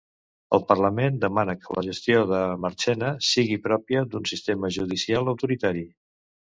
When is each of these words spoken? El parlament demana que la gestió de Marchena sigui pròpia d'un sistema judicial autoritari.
El 0.57 0.61
parlament 0.69 1.19
demana 1.25 1.55
que 1.65 1.75
la 1.79 1.83
gestió 1.89 2.25
de 2.33 2.41
Marchena 2.65 3.13
sigui 3.31 3.61
pròpia 3.69 4.05
d'un 4.11 4.29
sistema 4.35 4.77
judicial 4.81 5.35
autoritari. 5.37 5.91